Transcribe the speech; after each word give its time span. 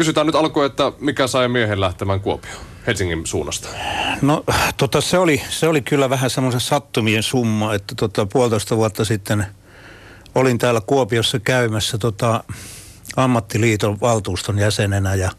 kysytään 0.00 0.26
nyt 0.26 0.34
alkuun, 0.34 0.66
että 0.66 0.92
mikä 1.00 1.26
sai 1.26 1.48
miehen 1.48 1.80
lähtemään 1.80 2.20
Kuopioon 2.20 2.60
Helsingin 2.86 3.26
suunnasta? 3.26 3.68
No 4.22 4.44
tota, 4.76 5.00
se, 5.00 5.18
oli, 5.18 5.42
se 5.48 5.68
oli 5.68 5.82
kyllä 5.82 6.10
vähän 6.10 6.30
semmoisen 6.30 6.60
sattumien 6.60 7.22
summa, 7.22 7.74
että 7.74 7.94
tota, 7.94 8.26
puolitoista 8.26 8.76
vuotta 8.76 9.04
sitten 9.04 9.46
olin 10.34 10.58
täällä 10.58 10.80
Kuopiossa 10.80 11.40
käymässä 11.40 11.98
tota, 11.98 12.44
ammattiliiton 13.16 14.00
valtuuston 14.00 14.58
jäsenenä 14.58 15.14
ja, 15.14 15.30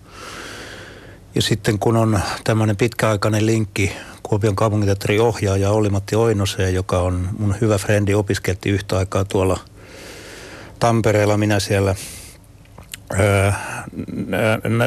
ja 1.35 1.41
sitten 1.41 1.79
kun 1.79 1.97
on 1.97 2.19
tämmöinen 2.43 2.77
pitkäaikainen 2.77 3.45
linkki 3.45 3.91
Kuopion 4.23 4.55
kaupunginteatterin 4.55 5.21
ohjaaja 5.21 5.71
Olli-Matti 5.71 6.15
Oinoseen, 6.15 6.73
joka 6.73 6.99
on 6.99 7.29
mun 7.39 7.55
hyvä 7.61 7.77
frendi, 7.77 8.13
opiskelti 8.13 8.69
yhtä 8.69 8.97
aikaa 8.97 9.25
tuolla 9.25 9.59
Tampereella, 10.79 11.37
minä 11.37 11.59
siellä 11.59 11.95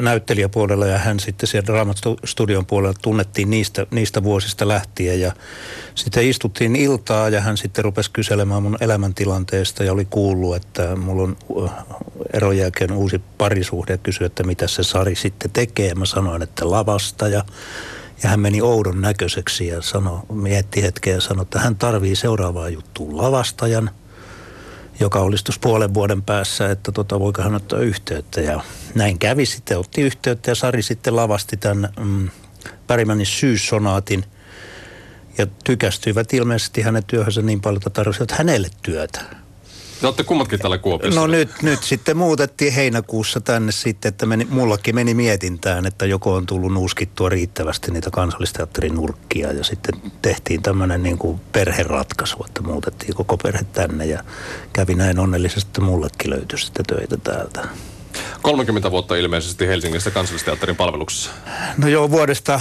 näyttelijäpuolella 0.01 0.87
ja 0.87 0.99
hän 0.99 1.21
sitten 1.21 1.47
siellä 1.47 1.67
Dramat-studion 1.67 2.67
puolella 2.67 2.95
tunnettiin 3.03 3.51
niistä, 3.51 3.87
niistä 3.91 4.23
vuosista 4.23 4.69
lähtien 4.69 5.21
ja 5.21 5.33
sitten 5.95 6.29
istuttiin 6.29 6.77
iltaa 6.77 7.29
ja 7.29 7.41
hän 7.41 7.57
sitten 7.57 7.85
rupesi 7.85 8.11
kyselemään 8.11 8.63
mun 8.63 8.79
elämäntilanteesta 8.81 9.85
ja 9.85 9.93
oli 9.93 10.05
kuullut, 10.05 10.57
että 10.57 10.97
mulla 10.97 11.23
on 11.23 11.37
eron 12.33 12.57
jälkeen 12.57 12.93
uusi 12.93 13.21
parisuhde 13.39 13.93
ja 13.93 13.99
kysyi, 13.99 14.27
että 14.27 14.43
mitä 14.43 14.67
se 14.67 14.83
Sari 14.83 15.15
sitten 15.15 15.51
tekee. 15.51 15.95
Mä 15.95 16.07
sanoin, 16.07 16.43
että 16.43 16.71
lavasta 16.71 17.29
ja 17.29 17.45
ja 18.23 18.31
hän 18.31 18.41
meni 18.41 18.61
oudon 18.61 19.01
näköiseksi 19.01 19.67
ja 19.67 19.83
sanoi, 19.83 20.21
mietti 20.33 20.83
hetken 20.83 21.15
ja 21.15 21.21
sanoi, 21.21 21.43
että 21.43 21.59
hän 21.59 21.77
tarvii 21.77 22.17
seuraavaa 22.17 22.69
juttua 22.69 23.09
lavastajan, 23.13 23.91
joka 25.01 25.21
olisi 25.21 25.45
tuossa 25.45 25.61
puolen 25.61 25.95
vuoden 25.95 26.23
päässä, 26.23 26.71
että 26.71 26.93
tota, 26.93 27.21
voiko 27.21 27.43
hän 27.43 27.55
ottaa 27.55 27.79
yhteyttä. 27.79 28.41
Ja 28.41 28.61
näin 28.95 29.19
kävi 29.19 29.47
sitten, 29.47 29.79
otti 29.79 30.03
yhteyttä 30.03 30.51
ja 30.51 30.55
Sari 30.55 30.83
sitten 30.83 31.17
lavasti 31.17 31.57
tämän 31.57 31.93
mm, 32.01 32.29
Pärimänin 32.87 33.27
syyssonaatin 33.27 34.25
ja 35.39 35.47
tykästyivät 35.65 36.33
ilmeisesti 36.33 36.83
hänen 36.83 37.05
työhönsä 37.05 37.43
niin 37.43 37.61
paljon, 37.61 37.77
että 37.77 37.91
tarvisivat 37.91 38.31
hänelle 38.31 38.69
työtä. 38.83 39.44
Te 40.05 40.09
olette 40.09 40.25
kummatkin 40.25 40.59
täällä 40.59 40.79
Kuopiossa. 40.79 41.21
No 41.21 41.27
nyt, 41.27 41.51
nyt 41.63 41.83
sitten 41.83 42.17
muutettiin 42.17 42.73
heinäkuussa 42.73 43.41
tänne 43.41 43.73
sitten, 43.73 44.09
että 44.09 44.27
meni, 44.27 44.47
mullakin 44.51 44.95
meni 44.95 45.15
mietintään, 45.15 45.87
että 45.87 46.07
joko 46.07 46.35
on 46.35 46.47
tullut 46.47 46.73
nuuskittua 46.73 47.29
riittävästi 47.29 47.91
niitä 47.91 48.11
kansallisteatterin 48.11 48.95
nurkkia 48.95 49.53
ja 49.53 49.65
sitten 49.65 50.13
tehtiin 50.23 50.63
tämmöinen 50.63 51.03
niin 51.03 51.19
kuin 51.19 51.41
perheratkaisu, 51.53 52.45
että 52.47 52.63
muutettiin 52.63 53.15
koko 53.15 53.37
perhe 53.37 53.65
tänne 53.73 54.07
ja 54.07 54.25
kävi 54.73 54.95
näin 54.95 55.19
onnellisesti, 55.19 55.69
että 55.69 55.81
mullekin 55.81 56.31
löytyi 56.31 56.59
sitten 56.59 56.87
töitä 56.87 57.17
täältä. 57.17 57.69
30 58.43 58.91
vuotta 58.91 59.17
ilmeisesti 59.17 59.67
Helsingissä 59.67 60.11
kansallisteatterin 60.11 60.77
palveluksessa. 60.77 61.31
No 61.79 61.89
joo, 61.89 62.11
vuodesta 62.11 62.61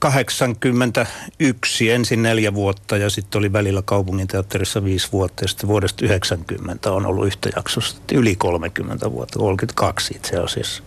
81 0.00 1.90
ensin 1.90 2.22
neljä 2.22 2.54
vuotta 2.54 2.96
ja 2.96 3.10
sitten 3.10 3.38
oli 3.38 3.52
välillä 3.52 3.82
kaupunginteatterissa 3.84 4.84
viisi 4.84 5.08
vuotta 5.12 5.44
ja 5.44 5.48
sitten 5.48 5.68
vuodesta 5.68 6.04
90 6.04 6.92
on 6.92 7.06
ollut 7.06 7.26
yhtäjaksossa 7.26 7.96
yli 8.12 8.36
30 8.36 9.12
vuotta, 9.12 9.38
32 9.38 10.14
itse 10.16 10.36
asiassa. 10.36 10.82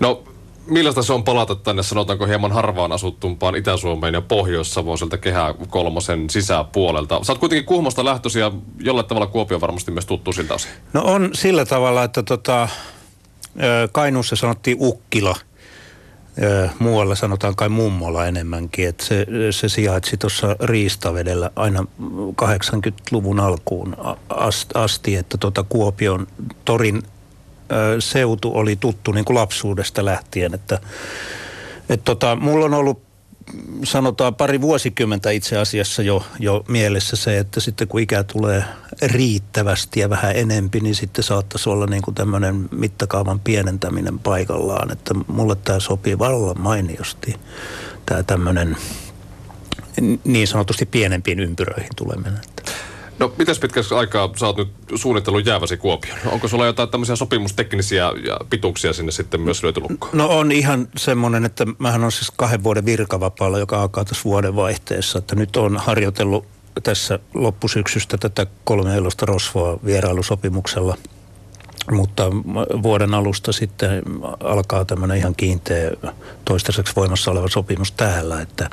No 0.00 0.22
millaista 0.66 1.02
se 1.02 1.12
on 1.12 1.24
palata 1.24 1.54
tänne, 1.54 1.82
sanotaanko 1.82 2.26
hieman 2.26 2.52
harvaan 2.52 2.92
asuttumpaan 2.92 3.56
Itä-Suomeen 3.56 4.14
ja 4.14 4.20
Pohjois-Savoon 4.20 4.98
sieltä 4.98 5.18
Kehä 5.18 5.54
kolmosen 5.68 6.30
sisäpuolelta? 6.30 7.24
Sä 7.24 7.32
oot 7.32 7.38
kuitenkin 7.38 7.66
Kuhmosta 7.66 8.04
lähtösi 8.04 8.38
ja 8.38 8.52
jollain 8.80 9.06
tavalla 9.06 9.26
Kuopio 9.26 9.60
varmasti 9.60 9.90
myös 9.90 10.06
tuttu 10.06 10.32
siltä 10.32 10.54
osin. 10.54 10.70
No 10.92 11.02
on 11.04 11.30
sillä 11.34 11.64
tavalla, 11.66 12.04
että 12.04 12.22
tota, 12.22 12.68
Kainuussa 13.92 14.36
sanottiin 14.36 14.76
Ukkila. 14.80 15.36
Muualla 16.78 17.14
sanotaan 17.14 17.56
kai 17.56 17.68
mummola 17.68 18.26
enemmänkin, 18.26 18.88
että 18.88 19.04
se, 19.04 19.26
se 19.50 19.68
sijaitsi 19.68 20.16
tuossa 20.16 20.56
Riistavedellä 20.60 21.50
aina 21.56 21.86
80-luvun 22.42 23.40
alkuun 23.40 23.96
asti, 24.74 25.16
että 25.16 25.38
tuota 25.38 25.64
Kuopion 25.68 26.26
torin 26.64 27.02
seutu 27.98 28.52
oli 28.54 28.76
tuttu 28.76 29.12
niin 29.12 29.24
kuin 29.24 29.34
lapsuudesta 29.34 30.04
lähtien, 30.04 30.54
että 30.54 30.80
et 31.88 32.04
tota, 32.04 32.36
mulla 32.36 32.64
on 32.64 32.74
ollut 32.74 33.05
sanotaan 33.84 34.34
pari 34.34 34.60
vuosikymmentä 34.60 35.30
itse 35.30 35.58
asiassa 35.58 36.02
jo, 36.02 36.26
jo 36.38 36.64
mielessä 36.68 37.16
se, 37.16 37.38
että 37.38 37.60
sitten 37.60 37.88
kun 37.88 38.00
ikä 38.00 38.24
tulee 38.24 38.64
riittävästi 39.02 40.00
ja 40.00 40.10
vähän 40.10 40.36
enempi, 40.36 40.80
niin 40.80 40.94
sitten 40.94 41.24
saattaisi 41.24 41.68
olla 41.68 41.86
niin 41.86 42.02
kuin 42.02 42.14
tämmöinen 42.14 42.68
mittakaavan 42.70 43.40
pienentäminen 43.40 44.18
paikallaan. 44.18 44.92
Että 44.92 45.14
mulle 45.26 45.56
tämä 45.64 45.80
sopii 45.80 46.18
vallan 46.18 46.60
mainiosti, 46.60 47.34
tämä 48.06 48.22
tämmöinen 48.22 48.76
niin 50.24 50.48
sanotusti 50.48 50.86
pienempiin 50.86 51.40
ympyröihin 51.40 51.96
tuleminen. 51.96 52.40
No, 53.18 53.32
miten 53.38 53.56
pitkäksi 53.60 53.94
aikaa 53.94 54.30
sä 54.36 54.46
oot 54.46 54.56
nyt 54.56 54.68
suunnitellut 54.94 55.46
jääväsi 55.46 55.76
Kuopioon? 55.76 56.18
Onko 56.26 56.48
sulla 56.48 56.66
jotain 56.66 56.88
tämmöisiä 56.88 57.16
sopimusteknisiä 57.16 58.12
ja 58.26 58.40
pituuksia 58.50 58.92
sinne 58.92 59.12
sitten 59.12 59.40
myös 59.40 59.62
löyty 59.62 59.80
lukkoon? 59.80 60.18
No 60.18 60.26
on 60.28 60.52
ihan 60.52 60.88
semmoinen, 60.96 61.44
että 61.44 61.66
mähän 61.78 62.04
on 62.04 62.12
siis 62.12 62.32
kahden 62.36 62.64
vuoden 62.64 62.86
virkavapaalla, 62.86 63.58
joka 63.58 63.82
alkaa 63.82 64.04
tässä 64.04 64.24
vuoden 64.24 64.56
vaihteessa. 64.56 65.18
Että 65.18 65.36
nyt 65.36 65.56
on 65.56 65.76
harjoitellut 65.76 66.46
tässä 66.82 67.18
loppusyksystä 67.34 68.16
tätä 68.18 68.46
kolme 68.64 68.96
elosta 68.96 69.26
rosvoa 69.26 69.78
vierailusopimuksella. 69.84 70.96
Mutta 71.92 72.30
vuoden 72.82 73.14
alusta 73.14 73.52
sitten 73.52 74.02
alkaa 74.44 74.84
tämmöinen 74.84 75.16
ihan 75.16 75.34
kiinteä 75.36 75.90
toistaiseksi 76.44 76.92
voimassa 76.96 77.30
oleva 77.30 77.48
sopimus 77.48 77.92
täällä, 77.92 78.40
että 78.40 78.70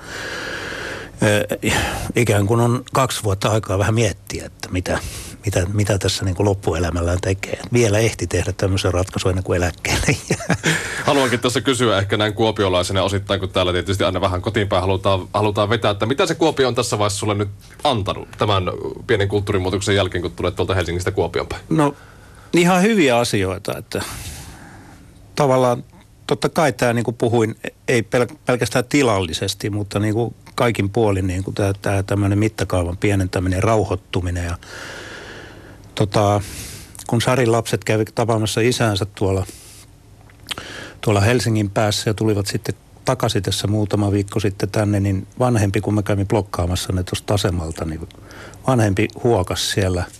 ikään 2.15 2.45
kuin 2.45 2.59
on 2.59 2.83
kaksi 2.93 3.23
vuotta 3.23 3.49
aikaa 3.49 3.77
vähän 3.77 3.93
miettiä, 3.93 4.45
että 4.45 4.69
mitä, 4.71 4.99
mitä, 5.45 5.65
mitä 5.73 5.97
tässä 5.97 6.25
niin 6.25 6.35
kuin 6.35 6.45
loppuelämällään 6.45 7.21
tekee. 7.21 7.59
Vielä 7.73 7.99
ehti 7.99 8.27
tehdä 8.27 8.53
tämmöisen 8.57 8.93
ratkaisun 8.93 9.29
ennen 9.29 9.43
kuin 9.43 9.57
eläkkeelle. 9.57 10.17
Haluankin 11.05 11.39
tässä 11.39 11.61
kysyä 11.61 11.97
ehkä 11.97 12.17
näin 12.17 12.33
kuopiolaisena 12.33 13.03
osittain, 13.03 13.39
kun 13.39 13.49
täällä 13.49 13.73
tietysti 13.73 14.03
aina 14.03 14.21
vähän 14.21 14.41
kotiinpäin 14.41 14.81
halutaan, 14.81 15.27
halutaan 15.33 15.69
vetää, 15.69 15.91
että 15.91 16.05
mitä 16.05 16.25
se 16.25 16.35
Kuopio 16.35 16.67
on 16.67 16.75
tässä 16.75 16.97
vaiheessa 16.97 17.19
sulle 17.19 17.35
nyt 17.35 17.49
antanut 17.83 18.27
tämän 18.37 18.63
pienen 19.07 19.27
kulttuurimuutoksen 19.27 19.95
jälkeen, 19.95 20.21
kun 20.21 20.31
tulet 20.31 20.55
tuolta 20.55 20.75
Helsingistä 20.75 21.11
Kuopion 21.11 21.47
päin? 21.47 21.61
No 21.69 21.95
ihan 22.53 22.81
hyviä 22.81 23.17
asioita, 23.17 23.77
että 23.77 24.01
tavallaan 25.35 25.83
totta 26.27 26.49
kai 26.49 26.73
tämä 26.73 26.93
niin 26.93 27.05
kuin 27.05 27.17
puhuin, 27.17 27.55
ei 27.87 28.03
pelkästään 28.45 28.85
tilallisesti, 28.89 29.69
mutta 29.69 29.99
niin 29.99 30.13
kuin 30.13 30.35
kaikin 30.55 30.89
puolin 30.89 31.27
niin 31.27 31.43
kuin 31.43 31.55
tämä, 31.55 32.03
tämä 32.03 32.35
mittakaavan 32.35 32.97
pienentäminen, 32.97 33.63
rauhoittuminen 33.63 34.45
ja 34.45 34.57
tota, 35.95 36.41
kun 37.07 37.21
Sarin 37.21 37.51
lapset 37.51 37.83
kävi 37.83 38.05
tapaamassa 38.05 38.61
isäänsä 38.61 39.05
tuolla, 39.05 39.45
tuolla 41.01 41.21
Helsingin 41.21 41.69
päässä 41.69 42.09
ja 42.09 42.13
tulivat 42.13 42.47
sitten 42.47 42.75
takaisin 43.05 43.43
tässä 43.43 43.67
muutama 43.67 44.11
viikko 44.11 44.39
sitten 44.39 44.69
tänne, 44.69 44.99
niin 44.99 45.27
vanhempi, 45.39 45.81
kun 45.81 45.93
mä 45.93 46.03
kävin 46.03 46.27
blokkaamassa 46.27 46.93
ne 46.93 47.03
tuosta 47.03 47.33
asemalta, 47.33 47.85
niin 47.85 48.07
vanhempi 48.67 49.07
huokas 49.23 49.71
siellä– 49.71 50.03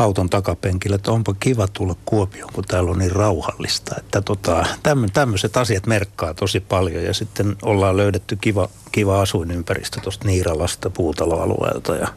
auton 0.00 0.30
takapenkillä, 0.30 0.96
että 0.96 1.12
onpa 1.12 1.34
kiva 1.40 1.68
tulla 1.68 1.96
Kuopioon, 2.04 2.52
kun 2.52 2.64
täällä 2.64 2.90
on 2.90 2.98
niin 2.98 3.12
rauhallista. 3.12 3.94
Että 3.98 4.22
tota, 4.22 4.66
tämmöiset 5.12 5.56
asiat 5.56 5.86
merkkaa 5.86 6.34
tosi 6.34 6.60
paljon 6.60 7.04
ja 7.04 7.14
sitten 7.14 7.56
ollaan 7.62 7.96
löydetty 7.96 8.36
kiva, 8.36 8.68
kiva 8.92 9.20
asuinympäristö 9.20 10.00
tuosta 10.00 10.26
Niiralasta 10.26 10.90
puutaloalueelta 10.90 11.96
ja 11.96 12.08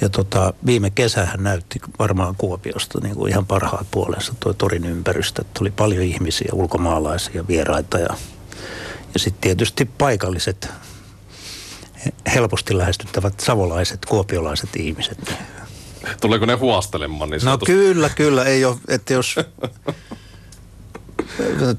ja 0.00 0.08
tota, 0.08 0.52
viime 0.66 0.90
kesähän 0.90 1.42
näytti 1.42 1.80
varmaan 1.98 2.34
Kuopiosta 2.38 3.00
niin 3.02 3.14
kuin 3.14 3.32
ihan 3.32 3.46
parhaat 3.46 3.86
puolensa 3.90 4.34
tuo 4.40 4.52
torin 4.52 4.84
ympäristö. 4.84 5.44
Tuli 5.58 5.70
paljon 5.70 6.02
ihmisiä, 6.02 6.48
ulkomaalaisia, 6.52 7.46
vieraita 7.48 7.98
ja, 7.98 8.08
ja 9.14 9.20
sitten 9.20 9.40
tietysti 9.40 9.84
paikalliset 9.84 10.68
helposti 12.34 12.78
lähestyttävät 12.78 13.40
savolaiset, 13.40 14.06
kuopiolaiset 14.06 14.76
ihmiset. 14.76 15.34
Tuleeko 16.20 16.46
ne 16.46 16.54
huostelemaan? 16.54 17.30
Niin 17.30 17.40
no 17.44 17.58
kyllä, 17.58 18.08
kyllä. 18.08 18.44
Ei 18.44 18.64
ole, 18.64 18.76
että 18.88 19.12
jos 19.12 19.36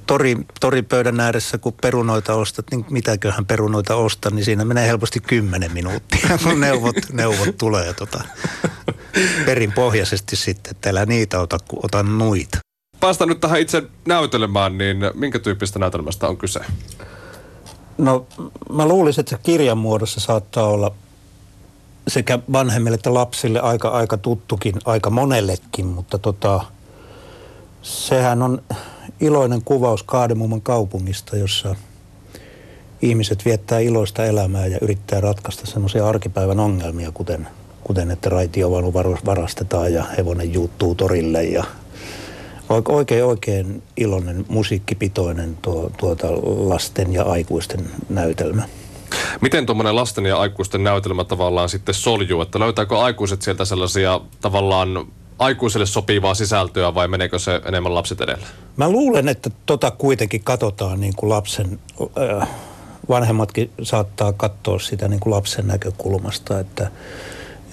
tori, 0.07 0.37
toripöydän 0.59 1.19
ääressä, 1.19 1.57
kun 1.57 1.73
perunoita 1.81 2.33
ostat, 2.33 2.65
niin 2.71 2.85
mitäköhän 2.89 3.45
perunoita 3.45 3.95
ostan, 3.95 4.35
niin 4.35 4.45
siinä 4.45 4.65
menee 4.65 4.87
helposti 4.87 5.19
kymmenen 5.19 5.73
minuuttia, 5.73 6.37
kun 6.43 6.59
neuvot, 6.59 6.95
neuvot 7.11 7.57
tulee 7.57 7.93
tota, 7.93 8.23
perinpohjaisesti 9.45 10.35
sitten, 10.35 10.71
että 10.71 10.89
älä 10.89 11.05
niitä 11.05 11.39
ota, 11.39 11.57
kun 11.67 11.79
otan 11.83 12.17
nuita. 12.17 12.57
Päästään 12.99 13.27
nyt 13.27 13.39
tähän 13.39 13.59
itse 13.59 13.83
näytelemään, 14.07 14.77
niin 14.77 14.97
minkä 15.13 15.39
tyyppistä 15.39 15.79
näytelmästä 15.79 16.27
on 16.27 16.37
kyse? 16.37 16.59
No 17.97 18.27
mä 18.73 18.87
luulisin, 18.87 19.19
että 19.19 19.29
se 19.29 19.41
kirjan 19.43 19.77
muodossa 19.77 20.19
saattaa 20.19 20.67
olla 20.67 20.91
sekä 22.07 22.39
vanhemmille 22.53 22.95
että 22.95 23.13
lapsille 23.13 23.59
aika, 23.59 23.89
aika 23.89 24.17
tuttukin, 24.17 24.73
aika 24.85 25.09
monellekin, 25.09 25.85
mutta 25.85 26.17
tota, 26.17 26.61
sehän 27.81 28.41
on 28.41 28.61
iloinen 29.19 29.61
kuvaus 29.61 30.03
Kaademumman 30.03 30.61
kaupungista, 30.61 31.37
jossa 31.37 31.75
ihmiset 33.01 33.45
viettää 33.45 33.79
iloista 33.79 34.25
elämää 34.25 34.67
ja 34.67 34.77
yrittää 34.81 35.21
ratkaista 35.21 35.65
semmoisia 35.65 36.07
arkipäivän 36.07 36.59
ongelmia, 36.59 37.11
kuten, 37.11 37.47
kuten 37.83 38.11
että 38.11 38.29
raitiovanu 38.29 38.93
varastetaan 39.25 39.93
ja 39.93 40.03
hevonen 40.17 40.53
juuttuu 40.53 40.95
torille 40.95 41.43
ja 41.43 41.63
oikein 42.69 43.25
oikein 43.25 43.83
iloinen 43.97 44.45
musiikkipitoinen 44.47 45.57
tuo, 45.61 45.91
tuota 45.97 46.27
lasten 46.43 47.13
ja 47.13 47.23
aikuisten 47.23 47.89
näytelmä. 48.09 48.63
Miten 49.41 49.65
tuommoinen 49.65 49.95
lasten 49.95 50.25
ja 50.25 50.37
aikuisten 50.37 50.83
näytelmä 50.83 51.23
tavallaan 51.23 51.69
sitten 51.69 51.95
soljuu, 51.95 52.41
että 52.41 52.59
löytääkö 52.59 52.99
aikuiset 52.99 53.41
sieltä 53.41 53.65
sellaisia 53.65 54.21
tavallaan 54.41 55.07
aikuiselle 55.39 55.85
sopivaa 55.85 56.33
sisältöä 56.33 56.93
vai 56.93 57.07
meneekö 57.07 57.39
se 57.39 57.61
enemmän 57.65 57.95
lapset 57.95 58.21
edellä? 58.21 58.47
Mä 58.77 58.89
luulen, 58.89 59.27
että 59.27 59.49
tota 59.65 59.91
kuitenkin 59.91 60.43
katsotaan 60.43 60.99
niin 60.99 61.15
kuin 61.15 61.29
lapsen, 61.29 61.79
äh, 62.41 62.47
vanhemmatkin 63.09 63.71
saattaa 63.81 64.33
katsoa 64.33 64.79
sitä 64.79 65.07
niin 65.07 65.19
kuin 65.19 65.33
lapsen 65.33 65.67
näkökulmasta, 65.67 66.59
että, 66.59 66.91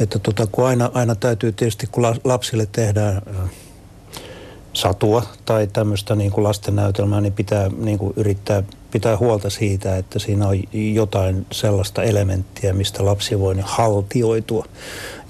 että 0.00 0.18
tota, 0.18 0.46
kun 0.52 0.66
aina, 0.66 0.90
aina 0.94 1.14
täytyy 1.14 1.52
tietysti, 1.52 1.86
kun 1.86 2.02
lapsille 2.24 2.66
tehdään 2.72 3.16
äh, 3.16 3.50
satua 4.72 5.22
tai 5.44 5.66
tämmöistä 5.66 6.14
niin 6.14 6.30
kuin 6.30 6.44
lastennäytelmää, 6.44 7.20
niin 7.20 7.32
pitää 7.32 7.70
niin 7.76 7.98
kuin 7.98 8.12
yrittää 8.16 8.62
pitää 8.94 9.16
huolta 9.16 9.50
siitä, 9.50 9.96
että 9.96 10.18
siinä 10.18 10.48
on 10.48 10.62
jotain 10.72 11.46
sellaista 11.52 12.02
elementtiä, 12.02 12.72
mistä 12.72 13.04
lapsi 13.04 13.40
voi 13.40 13.56
haltioitua. 13.62 14.66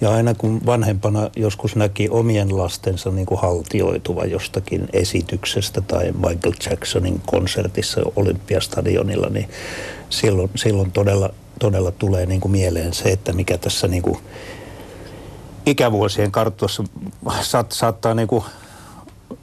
Ja 0.00 0.10
aina 0.10 0.34
kun 0.34 0.66
vanhempana 0.66 1.30
joskus 1.36 1.76
näki 1.76 2.08
omien 2.08 2.58
lastensa 2.58 3.10
niin 3.10 3.26
kuin 3.26 3.40
haltioituva 3.40 4.24
jostakin 4.24 4.88
esityksestä 4.92 5.80
tai 5.80 6.12
Michael 6.12 6.54
Jacksonin 6.70 7.20
konsertissa 7.26 8.00
Olympiastadionilla, 8.16 9.28
niin 9.30 9.48
silloin, 10.10 10.50
silloin 10.54 10.92
todella, 10.92 11.30
todella 11.58 11.90
tulee 11.90 12.26
niin 12.26 12.40
kuin 12.40 12.52
mieleen 12.52 12.94
se, 12.94 13.08
että 13.08 13.32
mikä 13.32 13.58
tässä 13.58 13.88
niin 13.88 14.02
kuin 14.02 14.18
ikävuosien 15.66 16.32
karttuessa 16.32 16.84
saat, 17.42 17.72
saattaa 17.72 18.14
niin 18.14 18.28
kuin 18.28 18.44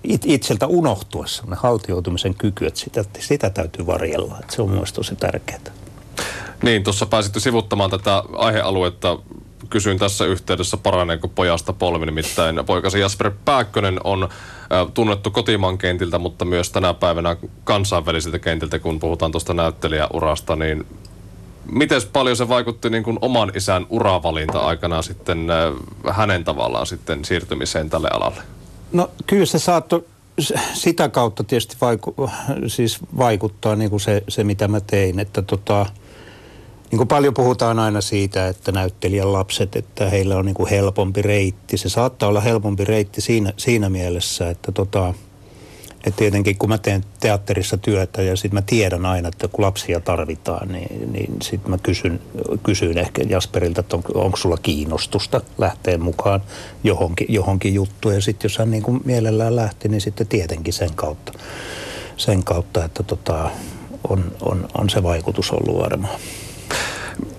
it, 0.03 0.21
itseltä 0.25 0.67
unohtua 0.67 1.27
semmoinen 1.27 1.63
haltioitumisen 1.63 2.35
kyky, 2.35 2.65
että 2.65 2.79
sitä, 2.79 3.05
sitä 3.19 3.49
täytyy 3.49 3.85
varjella. 3.87 4.37
Että 4.39 4.55
se 4.55 4.61
on 4.61 4.69
mielestäni 4.69 4.95
tosi 4.95 5.15
tärkeää. 5.15 5.59
Niin, 6.63 6.83
tuossa 6.83 7.05
pääsitte 7.05 7.39
sivuttamaan 7.39 7.89
tätä 7.89 8.23
aihealuetta. 8.33 9.19
Kysyin 9.69 9.99
tässä 9.99 10.25
yhteydessä, 10.25 10.77
paraneeko 10.77 11.27
pojasta 11.27 11.73
polvi, 11.73 12.05
nimittäin 12.05 12.65
poikasi 12.65 12.99
Jasper 12.99 13.31
Pääkkönen 13.45 13.99
on 14.03 14.29
tunnettu 14.93 15.31
kotimaan 15.31 15.77
kentiltä, 15.77 16.19
mutta 16.19 16.45
myös 16.45 16.69
tänä 16.69 16.93
päivänä 16.93 17.35
kansainvälisiltä 17.63 18.39
kentiltä, 18.39 18.79
kun 18.79 18.99
puhutaan 18.99 19.31
tuosta 19.31 19.53
näyttelijäurasta, 19.53 20.55
niin 20.55 20.87
miten 21.71 22.01
paljon 22.13 22.37
se 22.37 22.49
vaikutti 22.49 22.89
niin 22.89 23.03
kuin 23.03 23.17
oman 23.21 23.51
isän 23.55 23.85
uravalinta 23.89 24.59
aikana 24.59 25.01
sitten 25.01 25.47
hänen 26.11 26.43
tavallaan 26.43 26.87
sitten 26.87 27.25
siirtymiseen 27.25 27.89
tälle 27.89 28.07
alalle? 28.13 28.41
No 28.93 29.09
kyllä 29.27 29.45
se 29.45 29.59
saattoi 29.59 30.05
sitä 30.73 31.09
kautta 31.09 31.43
tietysti 31.43 31.75
vaiku, 31.81 32.15
siis 32.67 32.99
vaikuttaa 33.17 33.75
niin 33.75 33.89
kuin 33.89 33.99
se, 33.99 34.23
se, 34.27 34.43
mitä 34.43 34.67
mä 34.67 34.79
tein. 34.79 35.19
Että 35.19 35.41
tota, 35.41 35.85
niin 36.91 36.97
kuin 36.97 37.07
paljon 37.07 37.33
puhutaan 37.33 37.79
aina 37.79 38.01
siitä, 38.01 38.47
että 38.47 38.71
näyttelijän 38.71 39.33
lapset, 39.33 39.75
että 39.75 40.09
heillä 40.09 40.37
on 40.37 40.45
niin 40.45 40.55
kuin 40.55 40.69
helpompi 40.69 41.21
reitti. 41.21 41.77
Se 41.77 41.89
saattaa 41.89 42.29
olla 42.29 42.41
helpompi 42.41 42.85
reitti 42.85 43.21
siinä, 43.21 43.53
siinä 43.57 43.89
mielessä, 43.89 44.49
että 44.49 44.71
tota, 44.71 45.13
et 46.03 46.15
tietenkin 46.15 46.57
kun 46.57 46.69
mä 46.69 46.77
teen 46.77 47.03
teatterissa 47.19 47.77
työtä 47.77 48.21
ja 48.21 48.35
sitten 48.35 48.57
mä 48.57 48.61
tiedän 48.61 49.05
aina, 49.05 49.27
että 49.27 49.47
kun 49.47 49.65
lapsia 49.65 49.99
tarvitaan, 49.99 50.67
niin, 50.67 51.13
niin 51.13 51.33
sitten 51.41 51.71
mä 51.71 51.77
kysyn, 51.77 52.19
kysyn 52.63 52.97
ehkä 52.97 53.23
Jasperilta, 53.29 53.79
että 53.79 53.95
on, 53.95 54.03
onko 54.13 54.37
sulla 54.37 54.57
kiinnostusta 54.57 55.41
lähteä 55.57 55.97
mukaan 55.97 56.41
johonkin, 56.83 57.27
johonkin 57.29 57.73
juttuun. 57.73 58.15
Ja 58.15 58.21
sitten 58.21 58.49
jos 58.49 58.57
hän 58.57 58.71
niin 58.71 58.83
kuin 58.83 59.01
mielellään 59.05 59.55
lähti, 59.55 59.89
niin 59.89 60.01
sitten 60.01 60.27
tietenkin 60.27 60.73
sen 60.73 60.93
kautta, 60.95 61.33
sen 62.17 62.43
kautta 62.43 62.85
että 62.85 63.03
tota, 63.03 63.49
on, 64.09 64.31
on, 64.41 64.67
on 64.77 64.89
se 64.89 65.03
vaikutus 65.03 65.51
ollut 65.51 65.81
varmaan. 65.81 66.19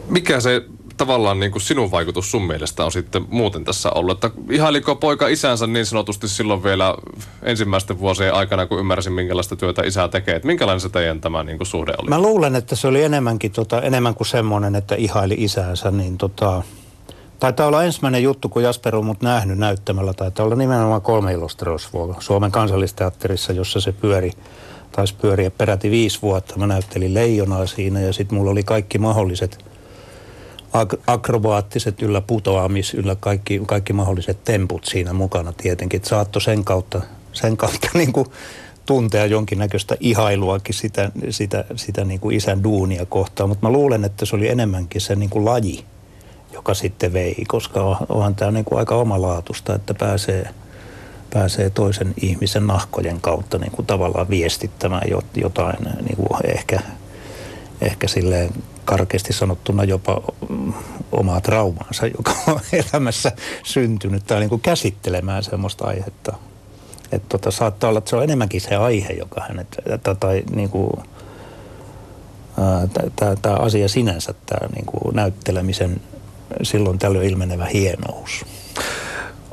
Mikä 0.08 0.40
se 0.40 0.62
tavallaan 1.02 1.40
niin 1.40 1.52
kuin 1.52 1.62
sinun 1.62 1.90
vaikutus 1.90 2.30
sun 2.30 2.46
mielestä 2.46 2.84
on 2.84 2.92
sitten 2.92 3.24
muuten 3.30 3.64
tässä 3.64 3.90
ollut? 3.90 4.24
Että 4.24 4.40
ihailiko 4.50 4.96
poika 4.96 5.28
isänsä 5.28 5.66
niin 5.66 5.86
sanotusti 5.86 6.28
silloin 6.28 6.64
vielä 6.64 6.94
ensimmäisten 7.42 7.98
vuosien 7.98 8.34
aikana, 8.34 8.66
kun 8.66 8.78
ymmärsin, 8.78 9.12
minkälaista 9.12 9.56
työtä 9.56 9.82
isä 9.82 10.08
tekee? 10.08 10.36
Että 10.36 10.46
minkälainen 10.46 10.80
se 10.80 10.88
teidän 10.88 11.20
tämä 11.20 11.42
niin 11.42 11.58
kuin 11.58 11.66
suhde 11.66 11.94
oli? 11.98 12.08
Mä 12.08 12.18
luulen, 12.18 12.56
että 12.56 12.76
se 12.76 12.88
oli 12.88 13.02
enemmänkin 13.02 13.52
tota, 13.52 13.80
enemmän 13.80 14.14
kuin 14.14 14.26
semmoinen, 14.26 14.74
että 14.74 14.94
ihaili 14.94 15.34
isänsä, 15.38 15.90
niin 15.90 16.18
tota, 16.18 16.62
Taitaa 17.38 17.66
olla 17.66 17.84
ensimmäinen 17.84 18.22
juttu, 18.22 18.48
kun 18.48 18.62
Jasper 18.62 18.96
on 18.96 19.06
mut 19.06 19.22
nähnyt 19.22 19.58
näyttämällä. 19.58 20.12
Taitaa 20.12 20.46
olla 20.46 20.56
nimenomaan 20.56 21.02
kolme 21.02 21.32
ilostrosvuoka 21.32 22.20
Suomen 22.20 22.52
kansallisteatterissa, 22.52 23.52
jossa 23.52 23.80
se 23.80 23.92
pyöri. 23.92 24.30
Taisi 24.92 25.14
pyöriä 25.14 25.50
peräti 25.50 25.90
viisi 25.90 26.18
vuotta. 26.22 26.56
Mä 26.56 26.66
näyttelin 26.66 27.14
leijonaa 27.14 27.66
siinä 27.66 28.00
ja 28.00 28.12
sitten 28.12 28.38
mulla 28.38 28.50
oli 28.50 28.62
kaikki 28.62 28.98
mahdolliset– 28.98 29.58
akrobaattiset 31.06 32.02
yllä 32.02 32.20
putoamis, 32.20 32.94
yllä 32.94 33.16
kaikki, 33.20 33.62
kaikki 33.66 33.92
mahdolliset 33.92 34.44
temput 34.44 34.84
siinä 34.84 35.12
mukana 35.12 35.52
tietenkin. 35.52 35.96
Että 35.96 36.08
saatto 36.08 36.40
sen 36.40 36.64
kautta, 36.64 37.00
sen 37.32 37.56
kautta 37.56 37.88
niin 37.98 38.12
kuin 38.12 38.26
tuntea 38.86 39.26
jonkinnäköistä 39.26 39.96
ihailuakin 40.00 40.74
sitä, 40.74 41.10
sitä, 41.30 41.64
sitä 41.76 42.04
niin 42.04 42.20
kuin 42.20 42.36
isän 42.36 42.62
duunia 42.62 43.06
kohtaan. 43.06 43.48
Mutta 43.48 43.66
mä 43.66 43.72
luulen, 43.72 44.04
että 44.04 44.26
se 44.26 44.36
oli 44.36 44.48
enemmänkin 44.48 45.00
se 45.00 45.16
niin 45.16 45.30
kuin 45.30 45.44
laji, 45.44 45.84
joka 46.52 46.74
sitten 46.74 47.12
vei, 47.12 47.44
koska 47.48 47.96
onhan 48.08 48.34
tämä 48.34 48.50
niin 48.50 48.64
kuin 48.64 48.78
aika 48.78 48.96
omalaatusta, 48.96 49.74
että 49.74 49.94
pääsee, 49.94 50.48
pääsee 51.32 51.70
toisen 51.70 52.14
ihmisen 52.22 52.66
nahkojen 52.66 53.20
kautta 53.20 53.58
niin 53.58 53.72
kuin 53.72 53.86
tavallaan 53.86 54.30
viestittämään 54.30 55.10
jotain 55.34 55.76
niin 55.82 56.16
kuin 56.16 56.28
ehkä, 56.56 56.80
ehkä 57.80 58.08
silleen 58.08 58.50
karkeasti 58.84 59.32
sanottuna 59.32 59.84
jopa 59.84 60.22
omaa 61.12 61.40
traumaansa, 61.40 62.06
joka 62.06 62.32
on 62.48 62.60
elämässä 62.72 63.32
syntynyt, 63.62 64.26
tai 64.26 64.40
niin 64.40 64.48
kuin 64.48 64.60
käsittelemään 64.60 65.42
sellaista 65.42 65.86
aihetta. 65.86 66.36
Että 67.12 67.28
tota, 67.28 67.50
saattaa 67.50 67.88
olla, 67.88 67.98
että 67.98 68.10
se 68.10 68.16
on 68.16 68.24
enemmänkin 68.24 68.60
se 68.60 68.76
aihe, 68.76 69.12
joka 69.12 69.40
hänet, 69.48 69.76
tai 70.20 70.42
niin 70.54 70.68
kuin, 70.68 70.90
tämä 73.42 73.56
asia 73.56 73.88
sinänsä, 73.88 74.34
tämä 74.46 74.68
niin 74.74 75.14
näyttelemisen 75.14 76.00
silloin 76.62 76.98
tällöin 76.98 77.30
ilmenevä 77.30 77.64
hienous. 77.64 78.44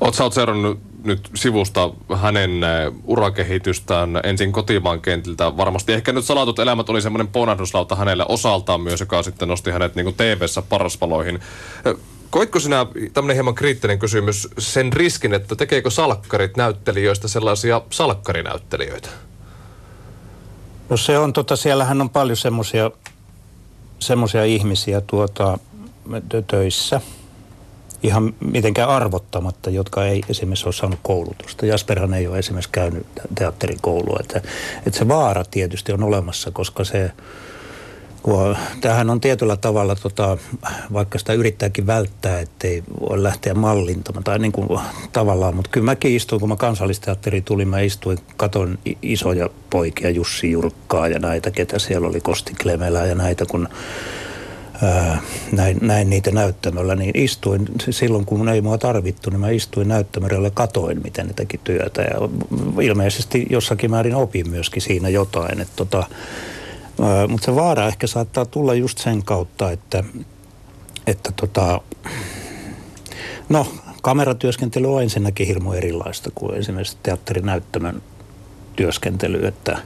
Oletko 0.02 0.32
seurannut 0.32 0.89
nyt 1.04 1.30
sivusta 1.36 1.90
hänen 2.16 2.64
äh, 2.64 2.70
urakehitystään 3.04 4.20
ensin 4.24 4.52
kotimaan 4.52 5.02
kentiltä. 5.02 5.58
Varmasti 5.58 5.94
ehkä 5.94 6.12
nyt 6.12 6.26
Salatut 6.26 6.60
elämät 6.60 6.90
oli 6.90 7.02
semmoinen 7.02 7.28
ponahduslauta 7.28 7.96
hänelle 7.96 8.26
osaltaan 8.30 8.82
myös, 8.82 9.00
joka 9.00 9.24
sitten 9.24 9.48
nosti 9.48 9.72
hänet 9.72 9.96
niin 9.96 10.14
TV-ssä 10.18 10.62
parasvaloihin. 10.62 11.40
Koitko 12.30 12.60
sinä, 12.60 12.86
tämmöinen 13.14 13.36
hieman 13.36 13.56
kriittinen 13.56 14.00
kysymys, 14.00 14.48
sen 14.58 14.94
riskin, 14.94 15.34
että 15.34 15.56
tekeekö 15.56 15.90
salkkarit 15.90 16.58
näyttelijöistä 16.58 17.28
sellaisia 17.28 17.82
salkkarinäyttelijöitä? 17.90 19.10
No 20.90 20.98
se 20.98 21.18
on, 21.18 21.34
tota, 21.34 21.56
siellähän 21.56 22.02
on 22.02 22.10
paljon 22.10 22.38
semmoisia 22.38 22.92
semmoisia 24.00 24.46
ihmisiä 24.46 25.02
tuota, 25.02 25.60
töissä– 26.48 27.02
ihan 28.04 28.34
mitenkään 28.40 28.90
arvottamatta, 28.90 29.70
jotka 29.70 30.06
ei 30.06 30.22
esimerkiksi 30.30 30.66
ole 30.66 30.74
saanut 30.74 31.00
koulutusta. 31.04 31.66
Jasperhan 31.66 32.14
ei 32.14 32.28
ole 32.28 32.40
esimerkiksi 32.40 32.70
käynyt 32.72 33.08
teatterikoulua. 33.36 34.18
Että, 34.20 34.42
että 34.86 35.00
se 35.00 35.08
vaara 35.08 35.44
tietysti 35.52 35.92
on 35.92 36.04
olemassa, 36.04 36.52
koska 36.52 36.84
se, 36.84 37.12
kun 38.24 38.58
tämähän 38.82 39.10
on 39.10 39.22
tietyllä 39.22 39.58
tavalla, 39.58 39.96
tota, 39.96 40.38
vaikka 40.94 41.20
sitä 41.20 41.34
yrittääkin 41.34 41.88
välttää, 41.88 42.40
ettei 42.40 42.84
voi 43.10 43.24
lähteä 43.24 43.54
mallintamaan 43.54 44.24
tai 44.24 44.40
niin 44.40 44.52
kuin 44.52 44.80
tavallaan, 45.14 45.56
mutta 45.56 45.72
kyllä 45.72 45.86
mäkin 45.86 46.16
istuin, 46.16 46.40
kun 46.40 46.50
mä 46.50 46.56
kansallisteatteri 46.56 47.42
tuli, 47.42 47.66
mä 47.66 47.80
istuin, 47.80 48.18
katon 48.38 48.80
isoja 49.02 49.50
poikia, 49.70 50.10
Jussi 50.10 50.52
Jurkkaa 50.52 51.08
ja 51.08 51.20
näitä, 51.20 51.52
ketä 51.52 51.80
siellä 51.80 52.08
oli, 52.08 52.22
Kosti 52.22 52.54
Klemelää 52.62 53.06
ja 53.06 53.16
näitä, 53.16 53.46
kun 53.46 53.70
näin, 55.52 55.78
näin 55.82 56.10
niitä 56.10 56.32
näyttämöllä, 56.32 56.96
niin 56.96 57.12
istuin, 57.18 57.66
silloin 57.90 58.26
kun 58.26 58.50
ei 58.50 58.62
mua 58.62 58.78
tarvittu, 58.78 59.30
niin 59.30 59.40
mä 59.40 59.50
istuin 59.50 59.88
näyttämöllä 59.88 60.52
katoin, 60.52 61.02
miten 61.04 61.28
ne 61.28 61.34
teki 61.34 61.60
työtä. 61.64 62.02
Ja 62.02 62.16
ilmeisesti 62.82 63.48
jossakin 63.50 63.92
määrin 63.92 64.16
opin 64.16 64.50
myöskin 64.50 64.82
siinä 64.82 65.10
jotain. 65.10 65.62
Että 65.62 65.74
tota, 65.76 66.04
mutta 67.28 67.46
se 67.46 67.56
vaara 67.56 67.88
ehkä 67.88 68.08
saattaa 68.08 68.46
tulla 68.46 68.74
just 68.74 68.98
sen 68.98 69.24
kautta, 69.24 69.72
että, 69.72 70.04
että 71.08 71.32
tota, 71.36 71.82
no, 73.50 73.68
kameratyöskentely 74.02 74.96
on 74.96 75.04
ensinnäkin 75.04 75.48
hirmu 75.48 75.72
erilaista 75.72 76.32
kuin 76.36 76.56
esimerkiksi 76.56 76.98
teatterinäyttämön 77.04 78.02
työskentely, 78.76 79.48
että, 79.48 79.78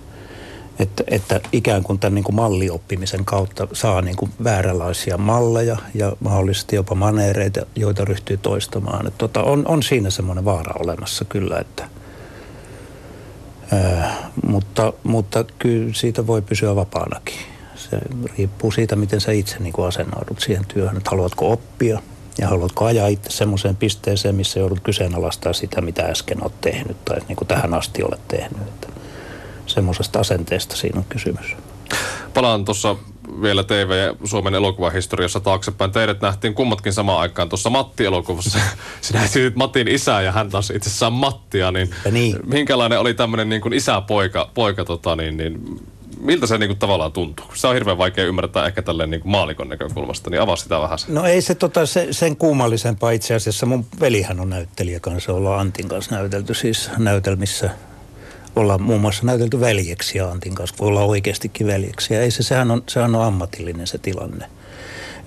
että, 0.79 1.03
että 1.07 1.41
ikään 1.51 1.83
kuin 1.83 1.99
tämän 1.99 2.15
niin 2.15 2.23
kuin 2.23 2.35
mallioppimisen 2.35 3.25
kautta 3.25 3.67
saa 3.73 4.01
niin 4.01 4.15
kuin 4.15 4.31
vääränlaisia 4.43 5.17
malleja 5.17 5.77
ja 5.93 6.11
mahdollisesti 6.19 6.75
jopa 6.75 6.95
maneereita, 6.95 7.65
joita 7.75 8.05
ryhtyy 8.05 8.37
toistamaan. 8.37 9.07
Että 9.07 9.17
tota, 9.17 9.43
on, 9.43 9.67
on 9.67 9.83
siinä 9.83 10.09
semmoinen 10.09 10.45
vaara 10.45 10.73
olemassa 10.79 11.25
kyllä, 11.25 11.59
että– 11.59 11.89
mutta, 14.47 14.93
mutta 15.03 15.45
kyllä 15.59 15.93
siitä 15.93 16.27
voi 16.27 16.41
pysyä 16.41 16.75
vapaanakin. 16.75 17.35
Se 17.75 17.97
riippuu 18.37 18.71
siitä, 18.71 18.95
miten 18.95 19.21
sä 19.21 19.31
itse 19.31 19.59
niin 19.59 19.73
kuin 19.73 19.87
asennoidut 19.87 20.39
siihen 20.39 20.65
työhön, 20.65 20.97
että 20.97 21.09
haluatko 21.09 21.51
oppia 21.51 21.99
ja 22.37 22.47
haluatko 22.47 22.85
ajaa 22.85 23.07
itse 23.07 23.29
semmoiseen 23.29 23.75
pisteeseen, 23.75 24.35
missä 24.35 24.59
joudut 24.59 24.79
kyseenalaistaa 24.79 25.53
sitä, 25.53 25.81
mitä 25.81 26.01
äsken 26.03 26.43
olet 26.43 26.61
tehnyt 26.61 27.05
tai 27.05 27.17
niin 27.27 27.35
kuin 27.35 27.47
tähän 27.47 27.73
asti 27.73 28.03
olet 28.03 28.27
tehnyt. 28.27 28.61
Että 28.61 28.87
semmoisesta 29.73 30.19
asenteesta 30.19 30.75
siinä 30.75 30.99
on 30.99 31.05
kysymys. 31.09 31.55
Palaan 32.33 32.65
tuossa 32.65 32.95
vielä 33.41 33.63
TV 33.63 34.13
Suomen 34.23 34.55
elokuvahistoriassa 34.55 35.39
taaksepäin. 35.39 35.91
Teidät 35.91 36.21
nähtiin 36.21 36.53
kummatkin 36.53 36.93
samaan 36.93 37.19
aikaan 37.19 37.49
tuossa 37.49 37.69
Matti-elokuvassa. 37.69 38.59
Sinä 39.01 39.23
etsitit 39.23 39.55
Matin 39.55 39.87
isää 39.87 40.21
ja 40.21 40.31
hän 40.31 40.49
taas 40.49 40.69
itse 40.69 40.89
asiassa 40.89 41.09
Mattia. 41.09 41.71
Niin, 41.71 41.89
niin. 42.11 42.39
Minkälainen 42.45 42.99
oli 42.99 43.13
tämmöinen 43.13 43.49
niin 43.49 43.61
kuin 43.61 43.73
isä-poika, 43.73 44.49
poika, 44.53 44.85
tota, 44.85 45.15
niin, 45.15 45.37
niin, 45.37 45.79
miltä 46.19 46.47
se 46.47 46.57
niin 46.57 46.69
kuin 46.69 46.79
tavallaan 46.79 47.11
tuntuu? 47.11 47.45
Se 47.53 47.67
on 47.67 47.73
hirveän 47.73 47.97
vaikea 47.97 48.25
ymmärtää 48.25 48.67
ehkä 48.67 48.81
tälleen 48.81 49.09
niin 49.09 49.21
kuin 49.21 49.31
maalikon 49.31 49.69
näkökulmasta, 49.69 50.29
niin 50.29 50.41
avaa 50.41 50.55
sitä 50.55 50.79
vähän. 50.79 50.97
No 51.07 51.25
ei 51.25 51.41
se, 51.41 51.55
tota, 51.55 51.85
se 51.85 52.07
sen 52.11 52.35
kummallisempaa 52.35 53.11
itse 53.11 53.35
asiassa. 53.35 53.65
Mun 53.65 53.85
velihän 53.99 54.39
on 54.39 54.49
näyttelijä 54.49 54.99
kanssa, 54.99 55.33
ollaan 55.33 55.59
Antin 55.59 55.87
kanssa 55.87 56.15
näytelty 56.15 56.53
siis 56.53 56.89
näytelmissä 56.97 57.69
ollaan 58.55 58.81
muun 58.81 59.01
muassa 59.01 59.25
näytelty 59.25 59.59
veljeksi 59.59 60.19
Antin 60.19 60.55
kanssa, 60.55 60.75
kun 60.77 60.87
ollaan 60.87 61.07
oikeastikin 61.07 61.67
veljeksi. 61.67 62.13
Ja 62.13 62.21
ei 62.21 62.31
se, 62.31 62.43
sehän 62.43 62.71
on, 62.71 62.83
sehän 62.87 63.15
on 63.15 63.25
ammatillinen 63.25 63.87
se 63.87 63.97
tilanne. 63.97 64.45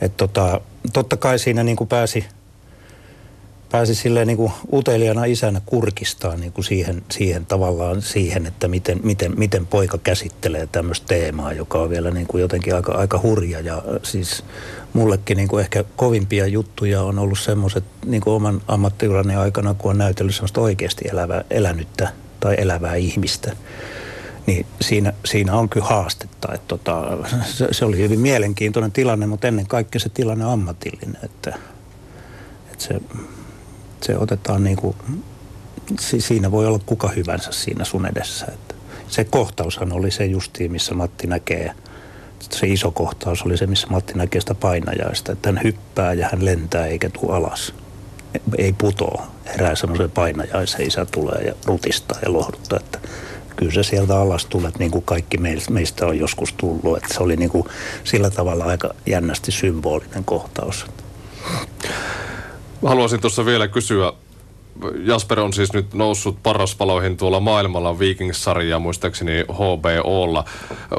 Et 0.01 0.17
tota, 0.17 0.61
totta 0.93 1.17
kai 1.17 1.39
siinä 1.39 1.63
niin 1.63 1.77
kuin 1.77 1.89
pääsi, 1.89 2.25
pääsi 3.71 3.95
silleen 3.95 4.27
niin 4.27 4.37
kuin 4.37 4.53
uteliana 4.73 5.25
isänä 5.25 5.61
kurkistaa 5.67 6.37
niin 6.37 6.53
kuin 6.53 6.65
siihen, 6.65 7.03
siihen 7.11 7.47
tavallaan 7.47 8.03
siihen, 8.03 8.47
että 8.47 8.69
miten, 8.69 9.01
miten, 9.03 9.39
miten 9.39 9.67
poika 9.67 9.99
käsittelee 9.99 10.69
tämmöistä 10.73 11.07
teemaa, 11.07 11.53
joka 11.53 11.79
on 11.79 11.91
vielä 11.91 12.11
niin 12.11 12.27
kuin 12.27 12.41
jotenkin 12.41 12.75
aika, 12.75 12.93
aika 12.93 13.21
hurja. 13.23 13.61
Ja 13.61 13.83
siis 14.03 14.45
mullekin 14.93 15.37
niin 15.37 15.49
kuin 15.49 15.61
ehkä 15.61 15.85
kovimpia 15.97 16.47
juttuja 16.47 17.03
on 17.03 17.19
ollut 17.19 17.39
semmoiset 17.39 17.85
niin 18.07 18.23
oman 18.27 18.63
ammattiurani 18.69 19.35
aikana, 19.35 19.75
kun 19.75 19.91
on 19.91 19.99
näytellyt 19.99 20.35
semmoista 20.35 20.61
oikeasti 20.61 21.09
elävää, 21.09 21.45
elänyttä 21.51 22.09
tai 22.47 22.55
elävää 22.59 22.95
ihmistä, 22.95 23.57
niin 24.47 24.67
siinä, 24.81 25.13
siinä 25.25 25.55
on 25.55 25.69
kyllä 25.69 25.87
haastetta. 25.87 26.55
Että 26.55 26.69
tota, 26.69 27.19
se, 27.45 27.69
se 27.71 27.85
oli 27.85 27.99
hyvin 27.99 28.21
mielenkiintoinen 28.21 28.93
tilanne, 28.93 29.27
mutta 29.27 29.49
ennen 29.49 29.67
kaikkea 29.67 30.01
se 30.01 30.09
tilanne 30.09 30.45
ammatillinen, 30.45 31.17
että, 31.23 31.59
että 32.73 32.85
se, 32.85 33.01
se 34.03 34.19
otetaan 34.19 34.65
niin 34.65 34.77
kuin, 34.77 34.97
siinä 36.01 36.51
voi 36.51 36.67
olla 36.67 36.81
kuka 36.87 37.09
hyvänsä 37.09 37.53
siinä 37.53 37.85
sun 37.85 38.07
edessä. 38.07 38.47
Että 38.49 38.75
se 39.09 39.25
kohtaushan 39.25 39.93
oli 39.93 40.11
se 40.11 40.27
justiin, 40.27 40.73
missä 40.73 40.95
Matti 40.95 41.27
näkee, 41.27 41.73
se 42.51 42.67
iso 42.67 42.91
kohtaus 42.91 43.43
oli 43.43 43.57
se, 43.57 43.67
missä 43.67 43.87
Matti 43.91 44.15
näkee 44.15 44.41
sitä 44.41 44.55
painajaista, 44.55 45.33
että 45.33 45.49
hän 45.49 45.61
hyppää 45.65 46.13
ja 46.13 46.29
hän 46.33 46.45
lentää 46.45 46.87
eikä 46.87 47.11
tule 47.11 47.37
alas 47.37 47.75
ei 48.59 48.73
putoa. 48.73 49.27
Herää 49.47 49.75
semmoisen 49.75 50.11
painajaisen, 50.11 50.87
isä 50.87 51.07
tulee 51.07 51.43
ja 51.43 51.55
rutistaa 51.65 52.19
ja 52.23 52.33
lohduttaa, 52.33 52.79
että 52.79 52.99
kyllä 53.57 53.73
se 53.73 53.83
sieltä 53.83 54.19
alas 54.19 54.47
tulet, 54.47 54.79
niin 54.79 54.91
kuin 54.91 55.05
kaikki 55.05 55.39
meistä 55.71 56.07
on 56.07 56.19
joskus 56.19 56.53
tullut. 56.53 56.97
Että 56.97 57.15
se 57.15 57.23
oli 57.23 57.37
niin 57.37 57.51
kuin 57.51 57.65
sillä 58.05 58.31
tavalla 58.31 58.65
aika 58.65 58.95
jännästi 59.07 59.53
symbolinen 59.53 60.25
kohtaus. 60.25 60.87
Haluaisin 62.85 63.21
tuossa 63.21 63.47
vielä 63.47 63.69
kysyä 63.69 64.13
Jasper 65.05 65.41
on 65.41 65.53
siis 65.53 65.73
nyt 65.73 65.95
noussut 65.95 66.43
parraspaloihin 66.43 67.17
tuolla 67.17 67.41
maailmalla 67.41 67.99
Vikings-sarja, 67.99 68.79
muistaakseni 68.79 69.45
HBOlla 69.53 70.45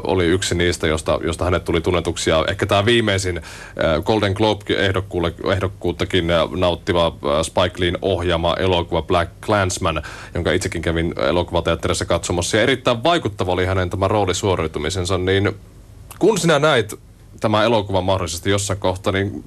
oli 0.04 0.26
yksi 0.26 0.54
niistä, 0.54 0.86
josta, 0.86 1.18
josta 1.24 1.44
hänet 1.44 1.64
tuli 1.64 1.80
tunnetuksi. 1.80 2.30
Ja 2.30 2.44
ehkä 2.48 2.66
tämä 2.66 2.84
viimeisin 2.84 3.36
äh, 3.36 4.02
Golden 4.04 4.32
Globe-ehdokkuuttakin 4.32 6.26
nauttiva 6.56 7.06
äh, 7.06 7.42
Spike 7.42 7.80
Leein 7.80 7.98
ohjaama 8.02 8.54
elokuva 8.54 9.02
Black 9.02 9.32
Clansman, 9.42 10.02
jonka 10.34 10.52
itsekin 10.52 10.82
kävin 10.82 11.14
elokuvateatterissa 11.28 12.04
katsomassa. 12.04 12.56
Ja 12.56 12.62
erittäin 12.62 13.04
vaikuttava 13.04 13.52
oli 13.52 13.66
hänen 13.66 13.90
tämä 13.90 14.08
roolisuoriutumisensa, 14.08 15.18
niin 15.18 15.52
kun 16.18 16.38
sinä 16.38 16.58
näit 16.58 16.94
tämä 17.40 17.64
elokuva 17.64 18.00
mahdollisesti 18.00 18.50
jossain 18.50 18.80
kohtaa, 18.80 19.12
niin 19.12 19.44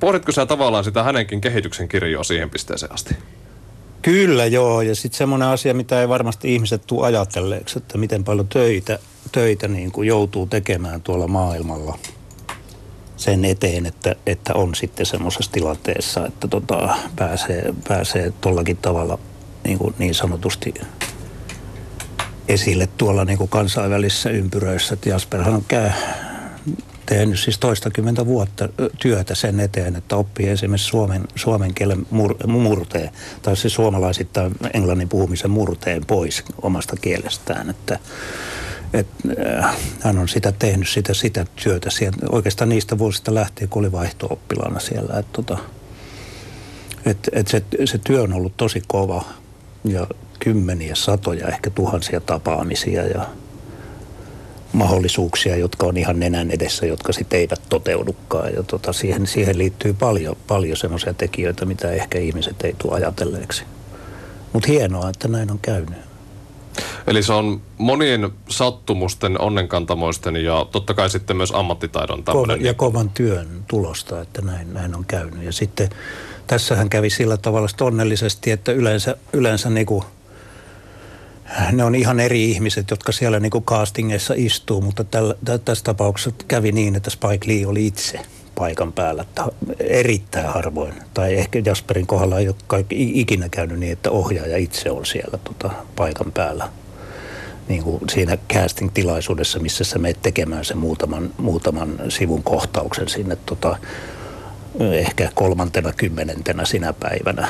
pohditko 0.00 0.32
sä 0.32 0.46
tavallaan 0.46 0.84
sitä 0.84 1.02
hänenkin 1.02 1.40
kehityksen 1.40 1.88
kirjoa 1.88 2.24
siihen 2.24 2.50
pisteeseen 2.50 2.92
asti? 2.92 3.16
Kyllä 4.06 4.46
joo, 4.46 4.82
ja 4.82 4.94
sitten 4.94 5.18
semmoinen 5.18 5.48
asia, 5.48 5.74
mitä 5.74 6.00
ei 6.00 6.08
varmasti 6.08 6.54
ihmiset 6.54 6.82
tule 6.86 7.06
ajatelleeksi, 7.06 7.78
että 7.78 7.98
miten 7.98 8.24
paljon 8.24 8.48
töitä, 8.48 8.98
töitä 9.32 9.68
niin 9.68 9.92
kuin 9.92 10.08
joutuu 10.08 10.46
tekemään 10.46 11.02
tuolla 11.02 11.28
maailmalla 11.28 11.98
sen 13.16 13.44
eteen, 13.44 13.86
että, 13.86 14.16
että 14.26 14.54
on 14.54 14.74
sitten 14.74 15.06
semmoisessa 15.06 15.52
tilanteessa, 15.52 16.26
että 16.26 16.48
tota, 16.48 16.96
pääsee, 17.16 17.74
pääsee 17.88 18.32
tollakin 18.40 18.76
tavalla 18.76 19.18
niin, 19.64 19.78
kuin 19.78 19.94
niin 19.98 20.14
sanotusti 20.14 20.74
esille 22.48 22.88
tuolla 22.98 23.24
niin 23.24 23.38
kuin 23.38 23.50
kansainvälisissä 23.50 24.30
ympyröissä. 24.30 24.96
Jasperhan 25.06 25.64
käy 25.68 25.90
tehnyt 27.06 27.40
siis 27.40 27.58
toistakymmentä 27.58 28.26
vuotta 28.26 28.68
työtä 28.98 29.34
sen 29.34 29.60
eteen, 29.60 29.96
että 29.96 30.16
oppii 30.16 30.48
esimerkiksi 30.48 30.88
suomen, 30.88 31.28
suomen 31.34 31.74
kielen 31.74 32.06
mur, 32.10 32.34
murteen, 32.46 33.10
tai 33.42 33.56
siis 33.56 33.74
suomalaisittain 33.74 34.52
englannin 34.74 35.08
puhumisen 35.08 35.50
murteen 35.50 36.06
pois 36.06 36.44
omasta 36.62 36.96
kielestään, 36.96 37.70
että 37.70 37.98
et, 38.92 39.06
äh, 39.56 39.76
hän 40.00 40.18
on 40.18 40.28
sitä 40.28 40.52
tehnyt, 40.52 40.88
sitä, 40.88 41.14
sitä 41.14 41.46
työtä 41.62 41.90
siellä, 41.90 42.18
oikeastaan 42.32 42.68
niistä 42.68 42.98
vuosista 42.98 43.34
lähtien, 43.34 43.68
kun 43.68 43.80
oli 43.80 43.92
vaihto 43.92 44.38
siellä. 44.78 45.18
Et, 45.18 45.32
tota, 45.32 45.58
et, 47.06 47.18
et 47.32 47.48
se, 47.48 47.62
se 47.84 47.98
työ 47.98 48.22
on 48.22 48.32
ollut 48.32 48.56
tosi 48.56 48.82
kova 48.86 49.24
ja 49.84 50.06
kymmeniä, 50.40 50.94
satoja, 50.94 51.48
ehkä 51.48 51.70
tuhansia 51.70 52.20
tapaamisia 52.20 53.06
ja 53.06 53.26
mahdollisuuksia, 54.76 55.56
jotka 55.56 55.86
on 55.86 55.96
ihan 55.96 56.20
nenän 56.20 56.50
edessä, 56.50 56.86
jotka 56.86 57.12
sitten 57.12 57.40
eivät 57.40 57.62
toteudukaan. 57.68 58.54
Ja 58.54 58.62
tota, 58.62 58.92
siihen, 58.92 59.26
siihen 59.26 59.58
liittyy 59.58 59.94
paljon, 59.94 60.36
paljon 60.46 60.76
semmoisia 60.76 61.14
tekijöitä, 61.14 61.64
mitä 61.64 61.90
ehkä 61.90 62.18
ihmiset 62.18 62.64
ei 62.64 62.74
tule 62.78 62.94
ajatelleeksi. 62.94 63.64
Mutta 64.52 64.68
hienoa, 64.68 65.08
että 65.08 65.28
näin 65.28 65.50
on 65.50 65.58
käynyt. 65.58 65.98
Eli 67.06 67.22
se 67.22 67.32
on 67.32 67.60
monien 67.78 68.30
sattumusten, 68.48 69.40
onnenkantamoisten 69.40 70.36
ja 70.36 70.66
totta 70.72 70.94
kai 70.94 71.10
sitten 71.10 71.36
myös 71.36 71.52
ammattitaidon 71.54 72.24
tämmöinen. 72.24 72.64
Ja 72.64 72.74
kovan 72.74 73.10
työn 73.10 73.48
tulosta, 73.68 74.20
että 74.20 74.42
näin, 74.42 74.74
näin 74.74 74.96
on 74.96 75.04
käynyt. 75.04 75.42
Ja 75.42 75.52
sitten 75.52 75.90
tässähän 76.46 76.90
kävi 76.90 77.10
sillä 77.10 77.36
tavalla 77.36 77.68
onnellisesti, 77.80 78.50
että 78.50 78.72
yleensä, 78.72 79.16
yleensä 79.32 79.70
niin 79.70 79.86
kuin– 79.86 80.04
ne 81.72 81.84
on 81.84 81.94
ihan 81.94 82.20
eri 82.20 82.50
ihmiset, 82.50 82.90
jotka 82.90 83.12
siellä 83.12 83.40
niin 83.40 83.64
castingeissa 83.64 84.34
istuu, 84.36 84.80
mutta 84.80 85.04
tällä, 85.04 85.34
tässä 85.64 85.84
tapauksessa 85.84 86.44
kävi 86.48 86.72
niin, 86.72 86.96
että 86.96 87.10
Spike 87.10 87.46
Lee 87.46 87.66
oli 87.66 87.86
itse 87.86 88.20
paikan 88.54 88.92
päällä. 88.92 89.24
Erittäin 89.80 90.46
harvoin. 90.46 90.94
Tai 91.14 91.34
ehkä 91.34 91.62
Jasperin 91.64 92.06
kohdalla 92.06 92.38
ei 92.38 92.48
ole 92.48 92.56
kaikki, 92.66 93.20
ikinä 93.20 93.48
käynyt 93.48 93.78
niin, 93.78 93.92
että 93.92 94.10
ohjaaja 94.10 94.56
itse 94.56 94.90
on 94.90 95.06
siellä 95.06 95.38
tota, 95.38 95.70
paikan 95.96 96.32
päällä. 96.32 96.68
Niin 97.68 97.82
kuin 97.82 98.00
siinä 98.10 98.38
casting-tilaisuudessa, 98.52 99.58
missä 99.58 99.84
sä 99.84 99.98
menet 99.98 100.22
tekemään 100.22 100.64
sen 100.64 100.78
muutaman, 100.78 101.30
muutaman 101.38 101.98
sivun 102.08 102.42
kohtauksen 102.42 103.08
sinne 103.08 103.36
tota, 103.36 103.76
ehkä 104.80 105.30
kolmantena, 105.34 105.92
kymmenentenä 105.92 106.64
sinä 106.64 106.92
päivänä 106.92 107.48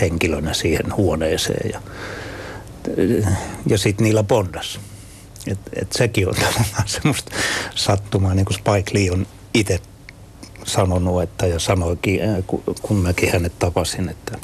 henkilönä 0.00 0.54
siihen 0.54 0.96
huoneeseen. 0.96 1.70
Ja 1.72 1.80
ja 3.66 3.78
sitten 3.78 4.04
niillä 4.04 4.22
bondas. 4.22 4.80
Et, 5.46 5.58
et 5.80 5.92
sekin 5.92 6.28
on 6.28 6.34
tavallaan 6.44 6.88
semmoista 6.88 7.32
sattumaa, 7.74 8.34
niin 8.34 8.44
kuin 8.44 8.54
Spike 8.54 8.90
Lee 8.94 9.10
on 9.10 9.26
itse 9.54 9.80
sanonut, 10.64 11.22
että 11.22 11.46
ja 11.46 11.58
sanoikin, 11.58 12.20
kun 12.82 12.96
mäkin 12.96 13.32
hänet 13.32 13.58
tapasin, 13.58 14.08
että, 14.08 14.38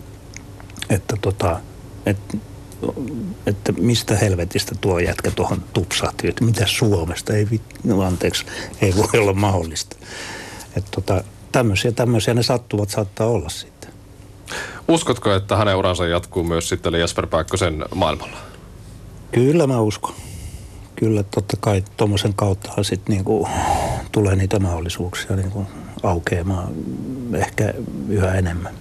että, 0.90 1.16
tota, 1.20 1.61
että, 2.06 2.37
että 3.47 3.73
mistä 3.73 4.16
helvetistä 4.16 4.75
tuo 4.80 4.99
jätkä 4.99 5.30
tuohon 5.30 5.64
tupsahti, 5.73 6.28
että 6.28 6.44
mitä 6.44 6.66
Suomesta, 6.66 7.35
ei, 7.35 7.47
no 7.85 8.02
anteeksi, 8.02 8.47
ei 8.82 8.94
voi 8.97 9.20
olla 9.20 9.32
mahdollista. 9.32 9.97
Että 10.76 10.90
tota, 10.90 11.25
tämmöisiä, 11.52 11.92
tämmöisiä 11.92 12.35
ne 12.35 12.42
sattuvat 12.42 12.90
saattaa 12.90 13.26
olla 13.26 13.49
sitten. 13.49 13.89
Uskotko, 14.90 15.32
että 15.32 15.56
hänen 15.56 15.76
uransa 15.76 16.06
jatkuu 16.06 16.44
myös 16.44 16.68
sitten 16.68 16.94
Jesper 16.94 17.26
Pääkkösen 17.26 17.85
maailmalla? 17.94 18.37
Kyllä 19.32 19.66
mä 19.66 19.80
uskon. 19.80 20.14
Kyllä 20.97 21.23
totta 21.23 21.56
kai 21.61 21.85
tuommoisen 21.97 22.35
kautta 22.35 22.82
sitten 22.82 23.14
niinku 23.14 23.49
tulee 24.12 24.37
niitä 24.37 24.59
mahdollisuuksia 24.59 25.37
niinku 25.37 25.66
aukeamaan 26.02 26.68
ehkä 27.35 27.75
yhä 28.09 28.35
enemmän. 28.35 28.75